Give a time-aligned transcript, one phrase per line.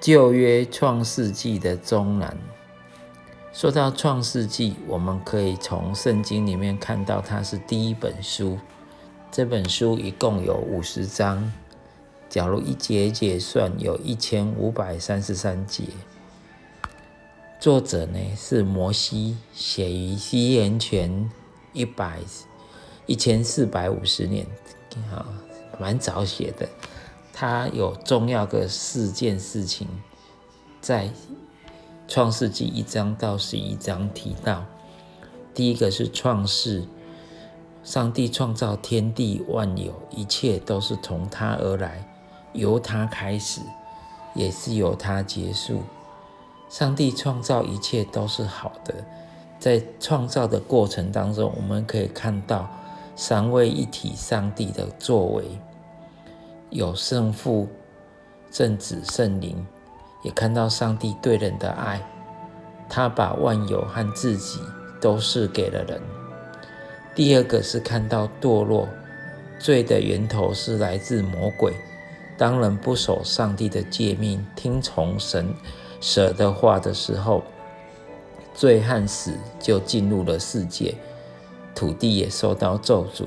[0.00, 2.36] 旧约创世纪的中南。
[3.52, 8.58] 说到创世纪，我们可以从圣经里面看到，它是第一本书。
[9.32, 11.52] 这本书一共有五十章，
[12.28, 15.84] 假如一节一节算，有一千五百三十三节。
[17.58, 21.28] 作者呢是摩西，写于西元前
[21.72, 22.20] 一百
[23.06, 24.46] 一千四百五十年，
[25.10, 25.26] 啊，
[25.80, 26.68] 蛮早写的。
[27.40, 29.86] 他有重要的四件事情，
[30.80, 31.08] 在
[32.08, 34.64] 创世纪一章到十一章提到。
[35.54, 36.88] 第一个是创世，
[37.84, 42.12] 上帝创造天地万有，一切都是从他而来，
[42.54, 43.60] 由他开始，
[44.34, 45.82] 也是由他结束。
[46.68, 48.92] 上帝创造一切都是好的，
[49.60, 52.68] 在创造的过程当中，我们可以看到
[53.14, 55.44] 三位一体上帝的作为，
[56.70, 57.68] 有圣父、
[58.50, 59.66] 圣子、圣灵，
[60.22, 62.00] 也看到上帝对人的爱，
[62.88, 64.60] 他把万有和自己
[65.00, 66.00] 都是给了人。
[67.14, 68.86] 第二个是看到堕落，
[69.58, 71.74] 罪的源头是来自魔鬼，
[72.36, 75.54] 当人不守上帝的诫命，听从神。
[76.00, 77.42] 舍得话的时候，
[78.54, 80.94] 罪和死就进入了世界，
[81.74, 83.24] 土地也受到咒诅，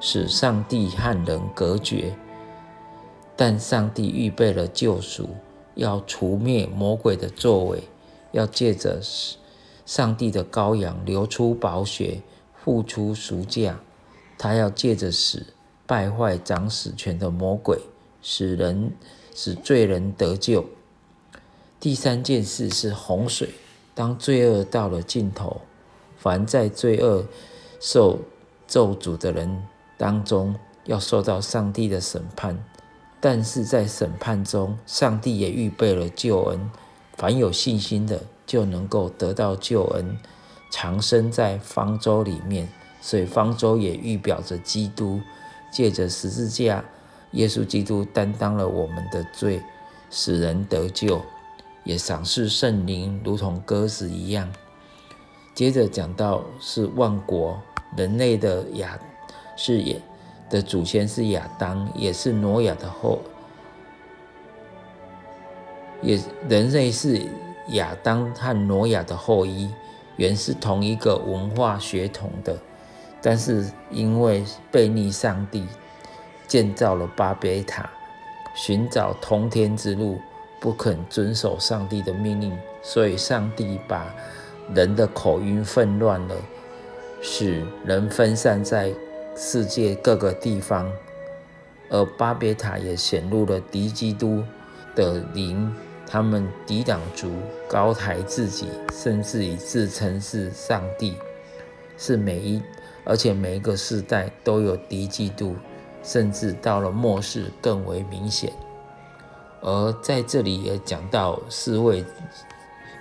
[0.00, 2.12] 使上帝和人隔绝。
[3.36, 5.30] 但上帝预备了救赎，
[5.74, 7.82] 要除灭魔鬼的作为，
[8.32, 9.00] 要借着
[9.84, 12.22] 上帝的羔羊流出宝血，
[12.62, 13.80] 付出赎价。
[14.38, 15.46] 他要借着死
[15.86, 17.78] 败坏掌死权的魔鬼，
[18.22, 18.92] 使人
[19.34, 20.64] 使罪人得救。
[21.80, 23.50] 第三件事是洪水。
[23.94, 25.60] 当罪恶到了尽头，
[26.16, 27.24] 凡在罪恶
[27.78, 28.18] 受
[28.66, 29.62] 咒诅的人
[29.96, 32.64] 当中，要受到上帝的审判。
[33.26, 36.70] 但是在审判中，上帝也预备了救恩。
[37.16, 40.18] 凡有信心的，就能够得到救恩，
[40.70, 42.68] 长生在方舟里面。
[43.00, 45.22] 所以方舟也预表着基督，
[45.72, 46.84] 借着十字架，
[47.30, 49.62] 耶稣基督担当了我们的罪，
[50.10, 51.22] 使人得救。
[51.82, 54.52] 也赏识圣灵，如同鸽子一样。
[55.54, 57.58] 接着讲到是万国
[57.96, 59.00] 人类的亚
[59.56, 59.98] 是也
[60.54, 63.20] 的祖先是亚当，也是挪亚的后，
[66.00, 66.16] 也
[66.48, 67.20] 人类是
[67.70, 69.68] 亚当和挪亚的后裔，
[70.14, 72.56] 原是同一个文化血统的，
[73.20, 75.66] 但是因为背逆上帝，
[76.46, 77.90] 建造了巴别塔，
[78.54, 80.20] 寻找通天之路。
[80.60, 84.06] 不肯遵守上帝的命令，所以上帝把
[84.72, 86.34] 人的口音混乱了，
[87.20, 88.90] 使人分散在
[89.36, 90.90] 世界各个地方。
[91.90, 94.42] 而巴别塔也显露了敌基督
[94.94, 95.72] 的灵，
[96.06, 97.30] 他们抵挡主，
[97.68, 101.16] 高抬自己，甚至以自称是上帝，
[101.98, 102.62] 是每一
[103.04, 105.54] 而且每一个世代都有敌基督，
[106.02, 108.50] 甚至到了末世更为明显。
[109.60, 112.04] 而在这里也讲到四位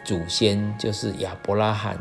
[0.06, 1.98] 祖先，就是亚伯拉罕，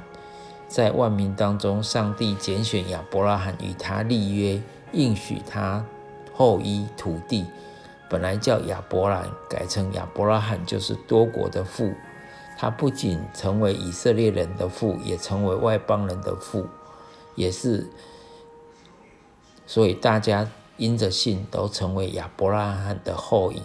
[0.72, 4.58] 在万民当中，上帝拣选亚伯拉罕与他立约，
[4.92, 5.84] 应许他
[6.32, 7.44] 后裔土地。
[8.08, 11.92] 本来叫亚伯兰，改成亚伯拉罕，就是多国的父。
[12.56, 16.66] 他不仅成为以色列人的父，也成为外邦人的父，
[17.34, 17.90] 也是，
[19.66, 23.60] 所以大家因着信都成为亚伯拉罕的后裔。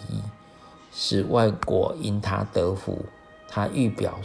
[0.92, 3.06] 使外国因他得福，
[3.48, 4.18] 他预表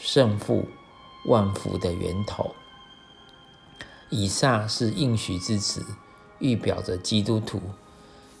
[0.00, 0.66] 圣父
[1.24, 2.54] 万福的源头。
[4.10, 5.84] 以撒是应许之子，
[6.38, 7.60] 预表着基督徒，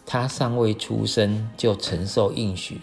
[0.06, 2.82] 他尚未出生就承受应许了。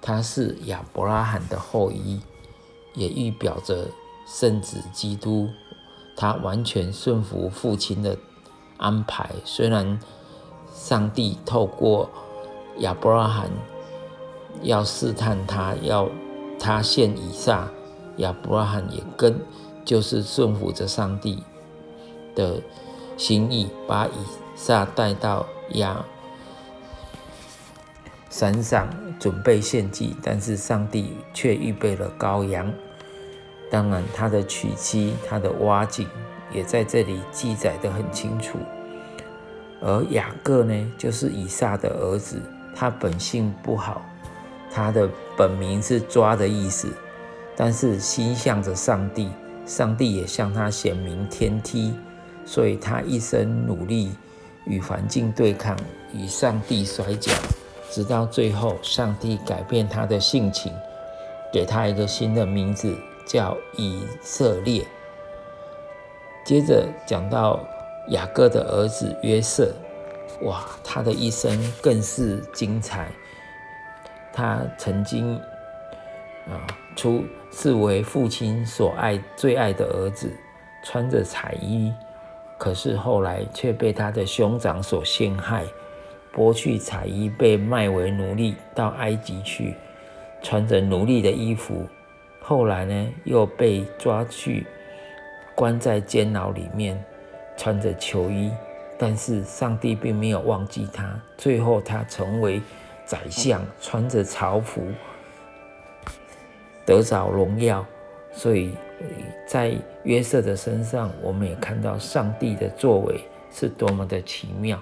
[0.00, 2.20] 他是亚伯拉罕的后裔，
[2.94, 3.88] 也预表着
[4.26, 5.48] 圣子基督，
[6.16, 8.16] 他完全顺服父亲的
[8.76, 9.30] 安排。
[9.44, 9.98] 虽然
[10.72, 12.10] 上帝透过
[12.78, 13.50] 亚伯拉罕。
[14.62, 16.08] 要试探他，要
[16.58, 17.68] 他献以撒，
[18.16, 19.40] 亚伯拉罕也跟，
[19.84, 21.42] 就是顺服着上帝
[22.34, 22.60] 的
[23.16, 24.10] 心意，把以
[24.54, 26.04] 撒带到亚
[28.30, 32.72] 山上准备献祭，但是上帝却预备了羔羊。
[33.70, 36.06] 当然，他的娶妻，他的挖井，
[36.52, 38.58] 也在这里记载的很清楚。
[39.80, 42.40] 而雅各呢，就是以撒的儿子，
[42.74, 44.02] 他本性不好。
[44.70, 46.92] 他的本名是抓的意思，
[47.56, 49.30] 但是心向着上帝，
[49.64, 51.94] 上帝也向他显明天梯，
[52.44, 54.12] 所以他一生努力
[54.66, 55.74] 与环境对抗，
[56.12, 57.32] 与上帝摔跤，
[57.90, 60.72] 直到最后，上帝改变他的性情，
[61.52, 62.94] 给他一个新的名字，
[63.26, 64.86] 叫以色列。
[66.44, 67.58] 接着讲到
[68.10, 69.72] 雅各的儿子约瑟，
[70.42, 73.08] 哇，他的一生更是精彩。
[74.32, 75.40] 他曾经
[76.48, 80.32] 啊，出是为父亲所爱最爱的儿子，
[80.82, 81.92] 穿着彩衣，
[82.56, 85.64] 可是后来却被他的兄长所陷害。
[86.32, 89.74] 剥去彩衣，被卖为奴隶，到埃及去，
[90.42, 91.86] 穿着奴隶的衣服。
[92.42, 94.66] 后来呢，又被抓去，
[95.54, 97.02] 关在监牢里面，
[97.56, 98.50] 穿着囚衣。
[98.98, 102.60] 但是上帝并没有忘记他，最后他成为
[103.06, 104.82] 宰相，穿着朝服，
[106.86, 107.84] 得着荣耀。
[108.32, 108.74] 所以
[109.46, 109.74] 在
[110.04, 114.80] 约瑟的身上，我们也看到上帝的作为是多么的奇妙。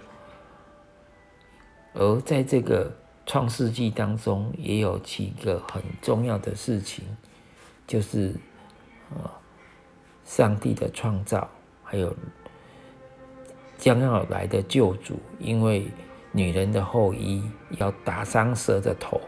[1.93, 2.93] 而在这个
[3.25, 7.05] 创世纪当中，也有几个很重要的事情，
[7.87, 8.35] 就是
[9.11, 9.31] 呃，
[10.25, 11.49] 上帝的创造，
[11.85, 12.13] 还有
[13.79, 15.87] 将要来的救主，因为
[16.33, 17.49] 女人的后裔
[17.79, 19.21] 要打伤蛇的头，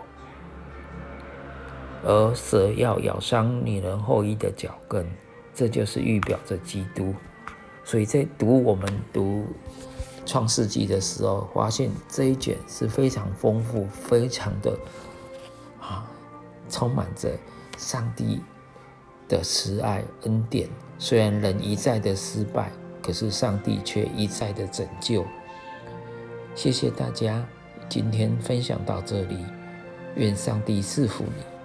[2.06, 5.04] 而蛇要咬伤女人后裔的脚跟，
[5.52, 7.12] 这就是预表着基督。
[7.84, 9.44] 所以在读我们读。
[10.28, 14.76] 创世纪的时候，发现这一卷是非常丰富、非常的
[15.80, 16.04] 啊，
[16.68, 17.30] 充满着
[17.78, 18.40] 上帝
[19.28, 20.68] 的慈爱恩典。
[20.98, 25.24] 虽然人一再的失败，可是上帝却一再的拯救。
[26.56, 27.46] 谢谢大家，
[27.88, 29.46] 今天分享到这里，
[30.16, 31.55] 愿上帝赐福你。